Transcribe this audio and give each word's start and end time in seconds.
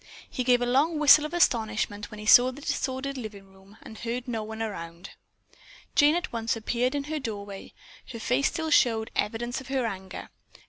He 0.27 0.43
gave 0.43 0.63
a 0.63 0.65
long 0.65 0.97
whistle 0.97 1.25
of 1.25 1.33
astonishment 1.35 2.09
when 2.09 2.19
he 2.19 2.25
saw 2.25 2.51
the 2.51 2.59
disordered 2.61 3.19
living 3.19 3.53
room 3.53 3.77
and 3.83 3.99
heard 3.99 4.27
no 4.27 4.41
one 4.41 4.59
about. 4.59 5.11
Jane 5.93 6.15
at 6.15 6.33
once 6.33 6.55
appeared 6.55 6.95
in 6.95 7.03
her 7.03 7.19
doorway. 7.19 7.71
Her 8.11 8.19
face 8.19 8.47
still 8.47 8.71
showed 8.71 9.11
evidence 9.15 9.61
of 9.61 9.67
her 9.67 9.85
anger. 9.85 10.31